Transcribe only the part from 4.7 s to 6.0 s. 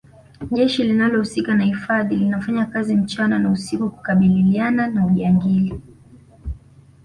na ujangili